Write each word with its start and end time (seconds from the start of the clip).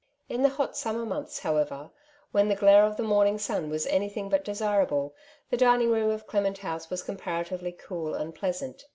In 0.29 0.41
the 0.41 0.49
hot 0.49 0.75
summer 0.75 1.05
months, 1.05 1.37
however, 1.37 1.91
when 2.31 2.47
the 2.47 2.55
•^ 2.55 2.57
88" 2.57 2.57
Two 2.57 2.57
Sides 2.57 2.57
to 2.57 2.57
every 2.57 2.57
Question^ 2.57 2.59
glare 2.81 2.85
of 2.87 2.97
the 2.97 3.03
morning 3.15 3.37
sun 3.37 3.69
was 3.69 3.85
anything 3.85 4.29
bat 4.29 4.43
desirable, 4.43 5.15
the 5.51 5.57
dining 5.57 5.91
room 5.91 6.09
of 6.09 6.25
Clement 6.25 6.57
House 6.57 6.89
was 6.89 7.03
compara 7.03 7.45
tively 7.47 7.77
cool 7.77 8.15
and 8.15 8.33
pleasant. 8.33 8.87